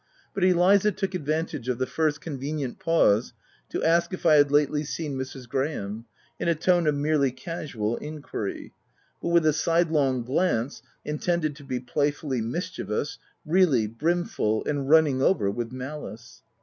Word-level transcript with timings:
But 0.33 0.43
Eliza 0.43 0.91
took 0.91 1.13
ad 1.13 1.27
vantage 1.27 1.69
of 1.69 1.77
the 1.77 1.85
first 1.85 2.21
convenient 2.21 2.79
pause 2.79 3.33
to 3.69 3.83
ask 3.83 4.11
if 4.15 4.25
I 4.25 4.33
had 4.33 4.49
lately 4.51 4.83
seen 4.83 5.13
Mrs. 5.15 5.47
Graham, 5.47 6.05
in 6.39 6.47
a 6.47 6.55
tone 6.55 6.87
of 6.87 6.95
merely 6.95 7.29
casual 7.31 7.97
inquiry, 7.97 8.73
but 9.21 9.27
with 9.29 9.45
a 9.45 9.53
sidelong 9.53 10.23
glance— 10.23 10.81
intended 11.05 11.55
to 11.57 11.63
be 11.63 11.79
playfully 11.79 12.41
mischievous— 12.41 13.19
really, 13.45 13.85
brimful 13.85 14.65
and 14.65 14.89
running 14.89 15.21
over 15.21 15.51
with 15.51 15.71
malice. 15.71 16.41